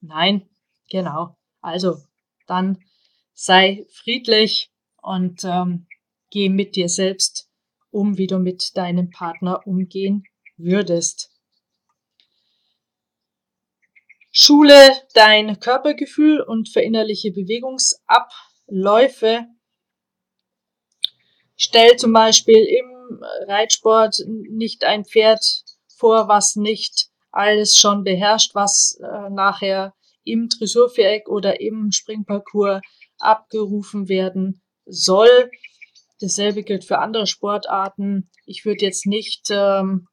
Nein, 0.00 0.48
genau. 0.90 1.36
Also 1.60 1.96
dann 2.46 2.78
sei 3.40 3.86
friedlich 3.92 4.72
und 5.00 5.44
ähm, 5.44 5.86
geh 6.30 6.48
mit 6.48 6.74
dir 6.74 6.88
selbst 6.88 7.48
um, 7.90 8.18
wie 8.18 8.26
du 8.26 8.40
mit 8.40 8.76
deinem 8.76 9.10
Partner 9.10 9.64
umgehen 9.64 10.24
würdest. 10.56 11.30
Schule 14.32 14.92
dein 15.14 15.60
Körpergefühl 15.60 16.40
und 16.40 16.68
verinnerliche 16.68 17.30
Bewegungsab 17.30 18.28
Läufe. 18.66 19.46
Stell 21.54 21.96
zum 21.96 22.12
Beispiel 22.12 22.64
im 22.64 23.22
Reitsport 23.46 24.16
nicht 24.26 24.82
ein 24.82 25.04
Pferd 25.04 25.44
vor, 25.86 26.26
was 26.26 26.56
nicht 26.56 27.08
alles 27.30 27.76
schon 27.76 28.02
beherrscht, 28.02 28.56
was 28.56 28.98
äh, 29.00 29.30
nachher 29.30 29.94
im 30.24 30.48
Dressurviereck 30.48 31.28
oder 31.28 31.60
im 31.60 31.92
Springparcours 31.92 32.82
abgerufen 33.18 34.08
werden 34.08 34.62
soll. 34.86 35.50
Dasselbe 36.20 36.62
gilt 36.62 36.84
für 36.84 36.98
andere 36.98 37.26
Sportarten. 37.26 38.30
Ich 38.44 38.64
würde 38.64 38.84
jetzt 38.84 39.06
nicht 39.06 39.48
ähm, 39.50 40.08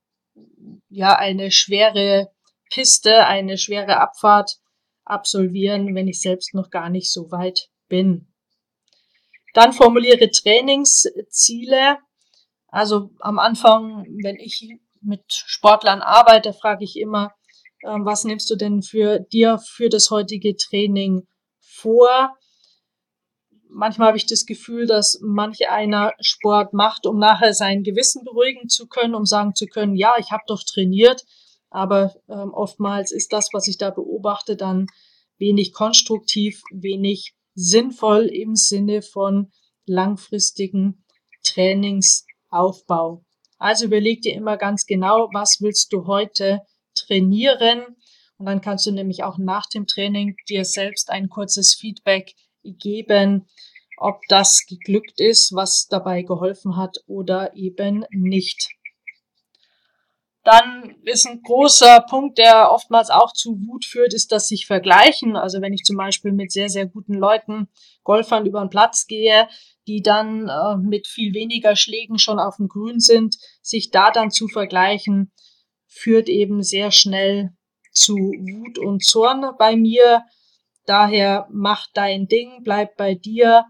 ja 0.90 1.16
eine 1.16 1.52
schwere 1.52 2.32
Piste, 2.70 3.26
eine 3.26 3.58
schwere 3.58 3.98
Abfahrt 4.00 4.58
absolvieren, 5.04 5.96
wenn 5.96 6.08
ich 6.08 6.22
selbst 6.22 6.54
noch 6.54 6.70
gar 6.70 6.90
nicht 6.90 7.12
so 7.12 7.32
weit 7.32 7.70
bin. 7.88 8.28
Dann 9.54 9.72
formuliere 9.72 10.30
Trainingsziele. 10.30 11.98
Also 12.68 13.12
am 13.20 13.40
Anfang, 13.40 14.06
wenn 14.22 14.36
ich 14.36 14.68
mit 15.02 15.24
Sportlern 15.30 16.02
arbeite, 16.02 16.54
frage 16.54 16.84
ich 16.84 16.98
immer, 16.98 17.34
ähm, 17.84 18.06
was 18.06 18.24
nimmst 18.24 18.50
du 18.50 18.56
denn 18.56 18.82
für 18.82 19.20
dir 19.20 19.60
für 19.60 19.90
das 19.90 20.10
heutige 20.10 20.56
Training 20.56 21.28
vor? 21.62 22.36
Manchmal 23.78 24.08
habe 24.08 24.18
ich 24.18 24.26
das 24.26 24.46
Gefühl, 24.46 24.88
dass 24.88 25.20
manch 25.22 25.70
einer 25.70 26.14
Sport 26.22 26.72
macht, 26.74 27.06
um 27.06 27.20
nachher 27.20 27.54
sein 27.54 27.84
Gewissen 27.84 28.24
beruhigen 28.24 28.70
zu 28.70 28.88
können, 28.88 29.14
um 29.14 29.26
sagen 29.26 29.54
zu 29.54 29.66
können, 29.68 29.98
ja, 29.98 30.14
ich 30.18 30.32
habe 30.32 30.44
doch 30.48 30.64
trainiert, 30.64 31.26
aber 31.70 32.16
ähm, 32.30 32.54
oftmals 32.54 33.12
ist 33.12 33.34
das, 33.34 33.50
was 33.52 33.68
ich 33.68 33.78
da 33.78 33.90
beobachte, 33.90 34.56
dann 34.56 34.88
wenig 35.38 35.74
konstruktiv, 35.74 36.62
wenig 36.72 37.36
sinnvoll 37.54 38.28
im 38.28 38.56
Sinne 38.56 39.02
von 39.02 39.52
langfristigen 39.86 41.04
Trainingsaufbau. 41.44 43.26
Also 43.58 43.88
überleg 43.88 44.22
dir 44.22 44.36
immer 44.36 44.56
ganz 44.56 44.86
genau, 44.86 45.30
was 45.34 45.58
willst 45.60 45.92
du 45.92 46.08
heute 46.08 46.62
trainieren? 46.94 47.84
Und 48.38 48.46
dann 48.46 48.62
kannst 48.62 48.86
du 48.86 48.92
nämlich 48.92 49.24
auch 49.24 49.38
nach 49.38 49.66
dem 49.66 49.86
Training 49.86 50.38
dir 50.48 50.64
selbst 50.64 51.10
ein 51.10 51.28
kurzes 51.28 51.74
Feedback 51.74 52.36
geben, 52.74 53.48
ob 53.98 54.22
das 54.28 54.66
geglückt 54.68 55.20
ist, 55.20 55.54
was 55.54 55.88
dabei 55.88 56.24
geholfen 56.24 56.76
hat 56.76 56.98
oder 57.08 57.56
eben 57.56 58.06
nicht. 58.12 58.76
Dann 60.46 60.96
ist 61.06 61.26
ein 61.26 61.42
großer 61.42 62.02
Punkt, 62.08 62.38
der 62.38 62.72
oftmals 62.72 63.10
auch 63.10 63.34
zu 63.34 63.58
Wut 63.66 63.84
führt, 63.84 64.14
ist 64.14 64.32
das 64.32 64.48
sich 64.48 64.68
vergleichen. 64.68 65.36
Also 65.36 65.60
wenn 65.60 65.74
ich 65.74 65.84
zum 65.84 65.98
Beispiel 65.98 66.34
mit 66.34 66.52
sehr, 66.52 66.70
sehr 66.70 66.86
guten 66.86 67.16
Leuten, 67.16 67.68
Golfern 68.04 68.46
über 68.46 68.60
den 68.60 68.70
Platz 68.70 69.08
gehe, 69.08 69.48
die 69.88 70.04
dann 70.04 70.48
äh, 70.48 70.78
mit 70.78 71.08
viel 71.08 71.34
weniger 71.34 71.76
Schlägen 71.76 72.20
schon 72.20 72.38
auf 72.38 72.58
dem 72.58 72.68
Grün 72.68 73.00
sind, 73.00 73.38
sich 73.64 73.90
da 73.90 74.12
dann 74.12 74.30
zu 74.30 74.48
vergleichen, 74.48 75.32
führt 75.88 76.30
eben 76.30 76.62
sehr 76.62 76.92
schnell 76.92 77.50
zu 77.92 78.16
Wut 78.16 78.78
und 78.78 79.04
Zorn 79.04 79.46
bei 79.58 79.76
mir. 79.76 80.26
Daher 80.86 81.48
mach 81.52 81.88
dein 81.94 82.28
Ding, 82.28 82.64
bleib 82.64 82.98
bei 82.98 83.16
dir 83.16 83.66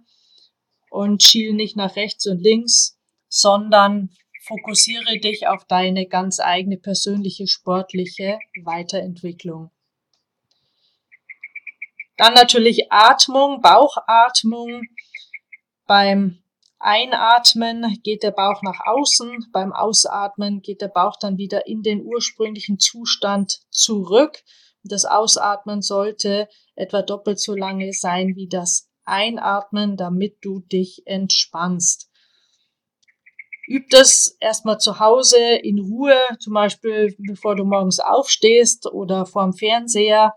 und 0.89 1.23
schiel 1.23 1.53
nicht 1.53 1.75
nach 1.75 1.95
rechts 1.95 2.25
und 2.27 2.41
links, 2.41 2.97
sondern 3.27 4.09
Fokussiere 4.47 5.17
dich 5.17 5.47
auf 5.47 5.65
deine 5.65 6.05
ganz 6.05 6.39
eigene 6.39 6.77
persönliche 6.77 7.47
sportliche 7.47 8.37
Weiterentwicklung. 8.63 9.71
Dann 12.15 12.35
natürlich 12.35 12.91
Atmung, 12.91 13.61
Bauchatmung. 13.61 14.83
Beim 15.87 16.37
Einatmen 16.77 17.99
geht 18.03 18.21
der 18.21 18.29
Bauch 18.31 18.61
nach 18.61 18.81
außen, 18.85 19.47
beim 19.51 19.73
Ausatmen 19.73 20.61
geht 20.61 20.81
der 20.81 20.89
Bauch 20.89 21.17
dann 21.19 21.37
wieder 21.37 21.65
in 21.65 21.81
den 21.81 22.03
ursprünglichen 22.03 22.77
Zustand 22.77 23.61
zurück. 23.71 24.43
Das 24.87 25.05
Ausatmen 25.05 25.81
sollte 25.81 26.47
etwa 26.75 27.01
doppelt 27.01 27.39
so 27.39 27.55
lange 27.55 27.91
sein 27.91 28.35
wie 28.35 28.47
das 28.47 28.89
Einatmen, 29.03 29.97
damit 29.97 30.37
du 30.41 30.59
dich 30.59 31.01
entspannst. 31.05 32.09
Üb 33.67 33.89
das 33.89 34.37
erstmal 34.39 34.79
zu 34.79 34.99
Hause 34.99 35.39
in 35.39 35.79
Ruhe, 35.79 36.15
zum 36.39 36.53
Beispiel 36.53 37.15
bevor 37.17 37.55
du 37.55 37.65
morgens 37.65 37.99
aufstehst 37.99 38.85
oder 38.85 39.25
vorm 39.25 39.53
Fernseher 39.53 40.35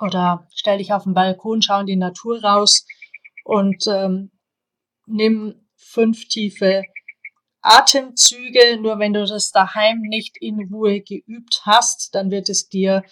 oder 0.00 0.48
stell 0.52 0.78
dich 0.78 0.92
auf 0.92 1.04
den 1.04 1.14
Balkon, 1.14 1.62
schau 1.62 1.80
in 1.80 1.86
die 1.86 1.96
Natur 1.96 2.42
raus 2.42 2.86
und 3.44 3.86
ähm, 3.86 4.32
nimm 5.06 5.68
fünf 5.76 6.26
tiefe 6.26 6.82
Atemzüge. 7.62 8.78
Nur 8.80 8.98
wenn 8.98 9.12
du 9.12 9.24
das 9.24 9.52
daheim 9.52 10.00
nicht 10.00 10.36
in 10.40 10.68
Ruhe 10.72 11.00
geübt 11.02 11.62
hast, 11.64 12.16
dann 12.16 12.32
wird 12.32 12.48
es 12.48 12.68
dir 12.68 13.04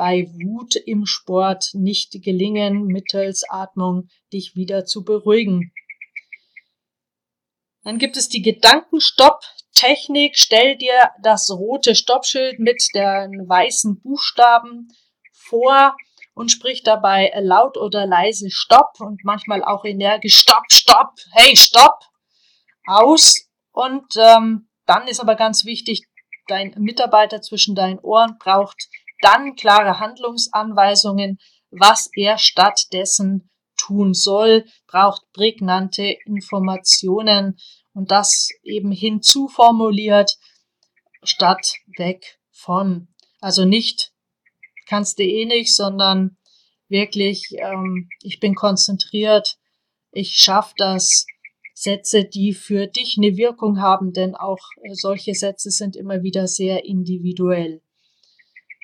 bei 0.00 0.26
Wut 0.32 0.76
im 0.76 1.04
Sport 1.04 1.74
nicht 1.74 2.22
gelingen, 2.24 2.86
mittels 2.86 3.44
Atmung 3.50 4.08
dich 4.32 4.56
wieder 4.56 4.86
zu 4.86 5.04
beruhigen. 5.04 5.74
Dann 7.84 7.98
gibt 7.98 8.16
es 8.16 8.30
die 8.30 8.40
Gedankenstopp-Technik. 8.40 10.38
Stell 10.38 10.78
dir 10.78 11.10
das 11.22 11.50
rote 11.50 11.94
Stoppschild 11.94 12.60
mit 12.60 12.82
den 12.94 13.46
weißen 13.46 14.00
Buchstaben 14.00 14.88
vor 15.34 15.94
und 16.32 16.50
sprich 16.50 16.82
dabei 16.82 17.30
laut 17.38 17.76
oder 17.76 18.06
leise 18.06 18.48
Stopp 18.48 19.00
und 19.00 19.22
manchmal 19.22 19.62
auch 19.62 19.84
energisch 19.84 20.36
Stopp, 20.36 20.64
Stopp, 20.72 21.12
hey, 21.32 21.54
Stopp 21.54 22.00
aus. 22.86 23.50
Und 23.70 24.16
ähm, 24.16 24.70
dann 24.86 25.06
ist 25.08 25.20
aber 25.20 25.34
ganz 25.34 25.66
wichtig, 25.66 26.06
dein 26.48 26.74
Mitarbeiter 26.78 27.42
zwischen 27.42 27.74
deinen 27.74 27.98
Ohren 27.98 28.38
braucht 28.38 28.88
dann 29.20 29.54
klare 29.54 29.98
Handlungsanweisungen, 30.00 31.38
was 31.70 32.10
er 32.14 32.38
stattdessen 32.38 33.50
tun 33.76 34.14
soll, 34.14 34.64
braucht 34.86 35.22
prägnante 35.32 36.16
Informationen 36.24 37.58
und 37.92 38.10
das 38.10 38.50
eben 38.62 38.92
hinzuformuliert 38.92 40.38
statt 41.22 41.76
weg 41.96 42.38
von. 42.50 43.08
Also 43.40 43.64
nicht 43.64 44.12
kannst 44.86 45.18
du 45.18 45.22
eh 45.22 45.46
nicht, 45.46 45.74
sondern 45.74 46.36
wirklich, 46.88 47.52
ähm, 47.58 48.08
ich 48.22 48.40
bin 48.40 48.54
konzentriert, 48.54 49.58
ich 50.12 50.36
schaffe 50.36 50.74
das. 50.76 51.26
Sätze, 51.80 52.24
die 52.24 52.52
für 52.52 52.88
dich 52.88 53.16
eine 53.16 53.38
Wirkung 53.38 53.80
haben, 53.80 54.12
denn 54.12 54.34
auch 54.34 54.58
äh, 54.82 54.92
solche 54.92 55.34
Sätze 55.34 55.70
sind 55.70 55.96
immer 55.96 56.22
wieder 56.22 56.46
sehr 56.46 56.84
individuell. 56.84 57.80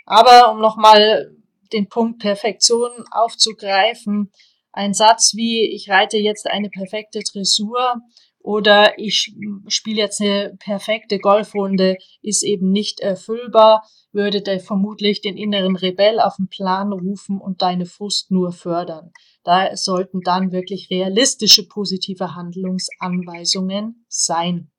Aber 0.06 0.52
um 0.52 0.60
nochmal 0.60 1.36
den 1.72 1.88
Punkt 1.88 2.20
Perfektion 2.20 2.90
aufzugreifen, 3.10 4.30
ein 4.72 4.94
Satz 4.94 5.34
wie 5.34 5.74
ich 5.74 5.90
reite 5.90 6.16
jetzt 6.16 6.48
eine 6.48 6.70
perfekte 6.70 7.20
Dressur 7.20 7.96
oder 8.38 8.96
ich 8.98 9.34
spiele 9.66 10.00
jetzt 10.02 10.20
eine 10.20 10.56
perfekte 10.60 11.18
Golfrunde 11.18 11.96
ist 12.22 12.44
eben 12.44 12.70
nicht 12.70 13.00
erfüllbar, 13.00 13.82
würde 14.12 14.40
der 14.40 14.60
vermutlich 14.60 15.20
den 15.20 15.36
inneren 15.36 15.74
Rebell 15.74 16.20
auf 16.20 16.36
den 16.36 16.48
Plan 16.48 16.92
rufen 16.92 17.40
und 17.40 17.60
deine 17.60 17.86
Frust 17.86 18.30
nur 18.30 18.52
fördern. 18.52 19.10
Da 19.42 19.74
sollten 19.74 20.20
dann 20.20 20.52
wirklich 20.52 20.90
realistische 20.90 21.66
positive 21.66 22.36
Handlungsanweisungen 22.36 24.06
sein. 24.08 24.70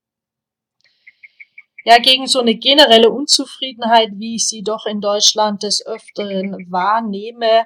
Ja, 1.90 2.00
gegen 2.00 2.28
so 2.28 2.42
eine 2.42 2.56
generelle 2.56 3.10
Unzufriedenheit, 3.10 4.10
wie 4.16 4.36
ich 4.36 4.50
sie 4.50 4.62
doch 4.62 4.86
in 4.86 5.00
Deutschland 5.00 5.64
des 5.64 5.86
Öfteren 5.86 6.70
wahrnehme, 6.70 7.64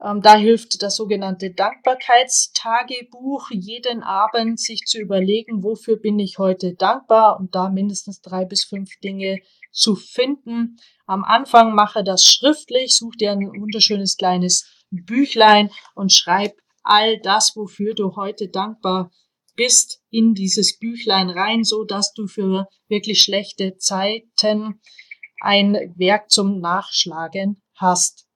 ähm, 0.00 0.22
da 0.22 0.36
hilft 0.36 0.80
das 0.84 0.94
sogenannte 0.94 1.50
Dankbarkeitstagebuch, 1.50 3.50
jeden 3.50 4.04
Abend 4.04 4.60
sich 4.60 4.84
zu 4.86 5.00
überlegen, 5.00 5.64
wofür 5.64 5.96
bin 5.96 6.20
ich 6.20 6.38
heute 6.38 6.74
dankbar 6.74 7.40
und 7.40 7.56
da 7.56 7.70
mindestens 7.70 8.20
drei 8.20 8.44
bis 8.44 8.66
fünf 8.66 8.90
Dinge 9.02 9.40
zu 9.72 9.96
finden. 9.96 10.76
Am 11.08 11.24
Anfang 11.24 11.74
mache 11.74 12.04
das 12.04 12.22
schriftlich, 12.22 12.94
such 12.94 13.16
dir 13.16 13.32
ein 13.32 13.40
wunderschönes 13.40 14.16
kleines 14.16 14.86
Büchlein 14.92 15.72
und 15.96 16.12
schreib 16.12 16.52
all 16.84 17.18
das, 17.18 17.56
wofür 17.56 17.94
du 17.94 18.14
heute 18.14 18.46
dankbar 18.46 19.06
bist, 19.06 19.23
in 20.10 20.34
dieses 20.34 20.78
Büchlein 20.78 21.30
rein, 21.30 21.64
so 21.64 21.84
dass 21.84 22.12
du 22.12 22.26
für 22.26 22.68
wirklich 22.88 23.22
schlechte 23.22 23.76
Zeiten 23.76 24.80
ein 25.40 25.94
Werk 25.96 26.30
zum 26.30 26.60
Nachschlagen 26.60 27.62
hast. 27.74 28.26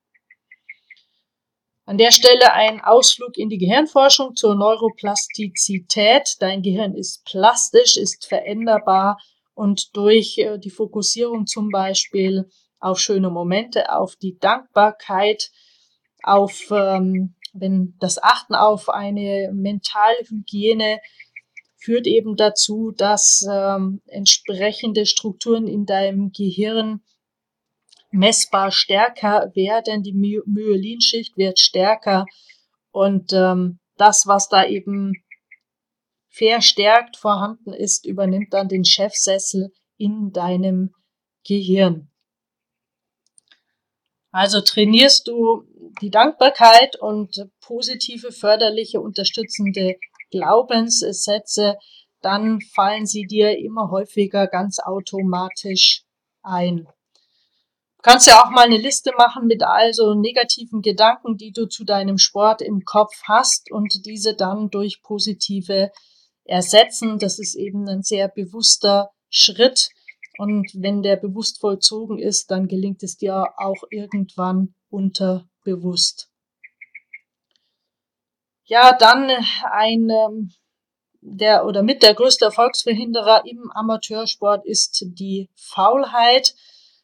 An 1.86 1.96
der 1.96 2.12
Stelle 2.12 2.52
ein 2.52 2.82
Ausflug 2.82 3.38
in 3.38 3.48
die 3.48 3.56
Gehirnforschung 3.56 4.36
zur 4.36 4.54
Neuroplastizität. 4.54 6.36
Dein 6.38 6.60
Gehirn 6.60 6.94
ist 6.94 7.24
plastisch, 7.24 7.96
ist 7.96 8.26
veränderbar 8.26 9.18
und 9.54 9.96
durch 9.96 10.36
äh, 10.36 10.58
die 10.58 10.70
Fokussierung 10.70 11.46
zum 11.46 11.70
Beispiel 11.70 12.48
auf 12.78 13.00
schöne 13.00 13.30
Momente, 13.30 13.90
auf 13.90 14.16
die 14.16 14.38
Dankbarkeit, 14.38 15.50
auf 16.22 16.70
ähm, 16.70 17.34
wenn 17.60 17.96
das 18.00 18.22
Achten 18.22 18.54
auf 18.54 18.88
eine 18.88 19.50
Mentalhygiene 19.52 21.00
führt 21.76 22.06
eben 22.06 22.36
dazu, 22.36 22.90
dass 22.90 23.46
ähm, 23.50 24.00
entsprechende 24.06 25.06
Strukturen 25.06 25.66
in 25.66 25.86
deinem 25.86 26.32
Gehirn 26.32 27.00
messbar 28.10 28.70
stärker 28.72 29.52
werden, 29.54 30.02
die 30.02 30.12
My 30.12 30.40
Myelinschicht 30.46 31.36
wird 31.36 31.58
stärker 31.58 32.26
und 32.90 33.32
ähm, 33.32 33.78
das, 33.96 34.26
was 34.26 34.48
da 34.48 34.66
eben 34.66 35.12
verstärkt 36.28 37.16
vorhanden 37.16 37.72
ist, 37.72 38.06
übernimmt 38.06 38.52
dann 38.52 38.68
den 38.68 38.84
Chefsessel 38.84 39.72
in 39.96 40.32
deinem 40.32 40.94
Gehirn. 41.44 42.10
Also 44.30 44.60
trainierst 44.60 45.26
du 45.26 45.64
die 46.02 46.10
Dankbarkeit 46.10 46.96
und 47.00 47.46
positive, 47.60 48.30
förderliche, 48.32 49.00
unterstützende 49.00 49.96
Glaubenssätze, 50.30 51.78
dann 52.20 52.60
fallen 52.60 53.06
sie 53.06 53.22
dir 53.22 53.58
immer 53.58 53.90
häufiger 53.90 54.46
ganz 54.46 54.80
automatisch 54.80 56.02
ein. 56.42 56.86
Du 57.98 58.02
kannst 58.02 58.26
ja 58.26 58.44
auch 58.44 58.50
mal 58.50 58.66
eine 58.66 58.76
Liste 58.76 59.12
machen 59.16 59.46
mit 59.46 59.62
all 59.62 59.92
so 59.92 60.14
negativen 60.14 60.82
Gedanken, 60.82 61.36
die 61.36 61.52
du 61.52 61.66
zu 61.66 61.84
deinem 61.84 62.18
Sport 62.18 62.62
im 62.62 62.84
Kopf 62.84 63.22
hast 63.24 63.72
und 63.72 64.06
diese 64.06 64.34
dann 64.34 64.70
durch 64.70 65.02
positive 65.02 65.90
ersetzen. 66.44 67.18
Das 67.18 67.38
ist 67.38 67.56
eben 67.56 67.88
ein 67.88 68.02
sehr 68.02 68.28
bewusster 68.28 69.10
Schritt. 69.30 69.90
Und 70.38 70.70
wenn 70.74 71.02
der 71.02 71.16
bewusst 71.16 71.60
vollzogen 71.60 72.18
ist, 72.18 72.52
dann 72.52 72.68
gelingt 72.68 73.02
es 73.02 73.16
dir 73.16 73.54
auch 73.56 73.82
irgendwann 73.90 74.72
unterbewusst. 74.88 76.30
Ja, 78.64 78.96
dann 78.96 79.30
ein 79.64 80.08
ähm, 80.10 80.52
der 81.20 81.66
oder 81.66 81.82
mit 81.82 82.04
der 82.04 82.14
größte 82.14 82.44
Erfolgsverhinderer 82.44 83.42
im 83.46 83.68
Amateursport 83.72 84.64
ist 84.64 85.04
die 85.08 85.50
Faulheit. 85.56 86.54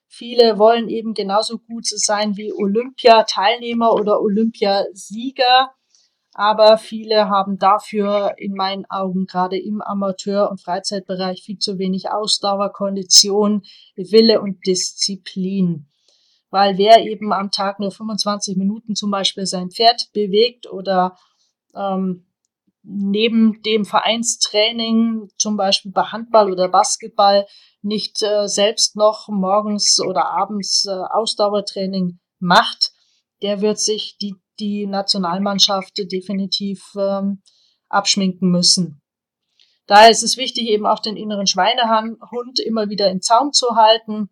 Viele 0.07 0.59
wollen 0.61 0.89
eben 0.89 1.13
genauso 1.13 1.59
gut 1.59 1.87
sein 1.87 2.37
wie 2.37 2.53
Olympiateilnehmer 2.53 3.95
oder 3.95 4.21
Olympiasieger. 4.21 5.75
Aber 6.35 6.79
viele 6.79 7.29
haben 7.29 7.59
dafür 7.59 8.35
in 8.39 8.55
meinen 8.55 8.85
Augen 8.91 9.27
gerade 9.27 9.57
im 9.57 9.81
Amateur- 9.81 10.51
und 10.51 10.61
Freizeitbereich 10.61 11.43
viel 11.43 11.59
zu 11.59 11.79
wenig 11.79 12.11
Ausdauer, 12.11 12.73
Kondition, 12.73 13.63
Wille 13.95 14.41
und 14.41 14.67
Disziplin. 14.67 15.87
Weil 16.51 16.77
wer 16.77 17.05
eben 17.07 17.33
am 17.33 17.53
Tag 17.53 17.79
nur 17.79 17.93
25 17.93 18.57
Minuten 18.57 18.97
zum 18.97 19.13
Beispiel 19.13 19.47
sein 19.47 19.71
Pferd 19.71 20.11
bewegt 20.13 20.71
oder 20.71 21.17
ähm, 21.75 22.27
neben 22.83 23.63
dem 23.63 23.85
Vereinstraining, 23.85 25.29
zum 25.39 25.57
Beispiel 25.57 25.93
bei 25.93 26.03
Handball 26.03 26.51
oder 26.51 26.69
Basketball, 26.69 27.47
nicht 27.81 28.23
äh, 28.23 28.47
selbst 28.49 28.97
noch 28.97 29.29
morgens 29.29 30.01
oder 30.01 30.27
abends 30.27 30.85
äh, 30.87 30.91
Ausdauertraining 30.93 32.19
macht, 32.41 32.93
der 33.43 33.61
wird 33.61 33.79
sich 33.79 34.17
die, 34.21 34.35
die 34.61 34.87
Nationalmannschaft 34.87 35.99
definitiv 36.11 36.93
ähm, 36.97 37.43
abschminken 37.89 38.51
müssen. 38.51 39.03
Daher 39.87 40.11
ist 40.11 40.23
es 40.23 40.37
wichtig, 40.37 40.69
eben 40.69 40.87
auch 40.87 41.01
den 41.01 41.17
inneren 41.17 41.47
Schweinehund 41.47 42.59
immer 42.61 42.89
wieder 42.89 43.11
im 43.11 43.21
Zaum 43.21 43.53
zu 43.53 43.77
halten. 43.77 44.31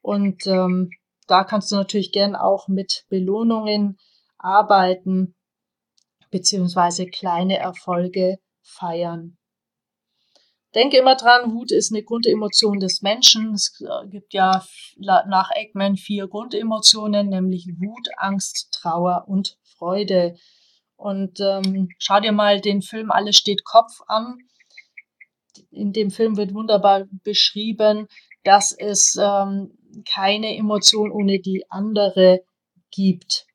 Und 0.00 0.46
ähm, 0.46 0.90
da 1.26 1.44
kannst 1.44 1.72
du 1.72 1.76
natürlich 1.76 2.12
gern 2.12 2.36
auch 2.36 2.68
mit 2.68 3.04
Belohnungen 3.08 3.98
arbeiten 4.38 5.34
beziehungsweise 6.30 7.06
kleine 7.06 7.58
Erfolge 7.58 8.38
feiern. 8.62 9.36
Denke 10.74 10.96
immer 10.96 11.16
dran, 11.16 11.52
Wut 11.52 11.70
ist 11.70 11.92
eine 11.92 12.02
Grundemotion 12.02 12.80
des 12.80 13.02
Menschen. 13.02 13.52
Es 13.52 13.78
äh, 13.80 14.08
gibt 14.08 14.32
ja 14.32 14.64
nach 14.96 15.50
Eggman 15.54 15.96
vier 15.96 16.28
Grundemotionen, 16.28 17.28
nämlich 17.28 17.68
Wut, 17.78 18.08
Angst, 18.16 18.72
Trauer 18.72 19.26
und 19.28 19.58
Freude. 19.82 20.36
Und 20.96 21.40
ähm, 21.40 21.88
schau 21.98 22.20
dir 22.20 22.30
mal 22.30 22.60
den 22.60 22.82
Film 22.82 23.10
Alles 23.10 23.36
steht 23.36 23.64
Kopf 23.64 24.00
an. 24.06 24.38
In 25.70 25.92
dem 25.92 26.10
Film 26.10 26.36
wird 26.36 26.54
wunderbar 26.54 27.06
beschrieben, 27.24 28.06
dass 28.44 28.72
es 28.72 29.16
ähm, 29.20 29.76
keine 30.08 30.56
Emotion 30.56 31.10
ohne 31.10 31.40
die 31.40 31.64
andere 31.68 32.44
gibt. 32.92 33.46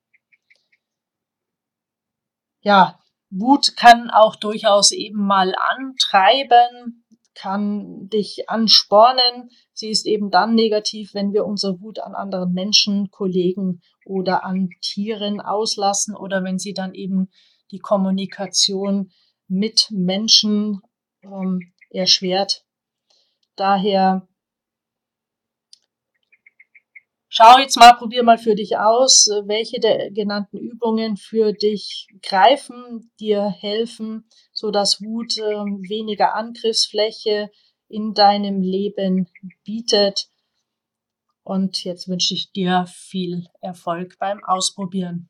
Ja, 2.61 2.99
Wut 3.29 3.77
kann 3.77 4.09
auch 4.09 4.35
durchaus 4.35 4.91
eben 4.91 5.25
mal 5.25 5.53
antreiben, 5.55 7.05
kann 7.37 8.09
dich 8.09 8.49
anspornen. 8.49 9.49
Sie 9.73 9.89
ist 9.89 10.07
eben 10.07 10.31
dann 10.31 10.55
negativ, 10.55 11.13
wenn 11.13 11.33
wir 11.33 11.45
unsere 11.45 11.79
Wut 11.81 11.99
an 11.99 12.15
anderen 12.15 12.51
Menschen, 12.51 13.11
Kollegen 13.11 13.81
oder 14.05 14.43
an 14.43 14.69
Tieren 14.81 15.39
auslassen 15.39 16.15
oder 16.15 16.43
wenn 16.43 16.57
sie 16.57 16.73
dann 16.73 16.95
eben 16.95 17.29
die 17.71 17.77
Kommunikation 17.77 19.11
mit 19.47 19.87
Menschen 19.91 20.81
ähm, 21.21 21.73
erschwert. 21.91 22.65
Daher 23.55 24.26
Schau 27.39 27.59
jetzt 27.59 27.77
mal, 27.77 27.93
probier 27.93 28.23
mal 28.23 28.39
für 28.39 28.55
dich 28.55 28.77
aus, 28.77 29.27
äh, 29.27 29.47
welche 29.47 29.79
der 29.79 30.09
genannten 30.09 30.57
Übungen 30.57 31.17
für 31.17 31.53
dich 31.53 32.07
greifen, 32.23 33.11
dir 33.19 33.47
helfen, 33.51 34.27
so 34.51 34.71
dass 34.71 35.03
Wut 35.03 35.37
äh, 35.37 35.41
weniger 35.87 36.33
Angriffsfläche 36.33 37.51
in 37.89 38.15
deinem 38.15 38.63
Leben 38.63 39.29
bietet. 39.63 40.29
Und 41.43 41.83
jetzt 41.83 42.07
wünsche 42.07 42.33
ich 42.33 42.51
dir 42.53 42.87
viel 42.87 43.45
Erfolg 43.61 44.17
beim 44.17 44.43
Ausprobieren. 44.43 45.29